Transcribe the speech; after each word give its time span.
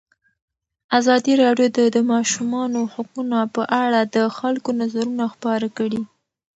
ازادي 0.99 1.33
راډیو 1.43 1.67
د 1.77 1.79
د 1.95 1.97
ماشومانو 2.11 2.79
حقونه 2.93 3.39
په 3.55 3.63
اړه 3.83 4.01
د 4.15 4.17
خلکو 4.37 4.69
نظرونه 4.81 5.23
خپاره 5.33 5.67
کړي. 5.77 6.01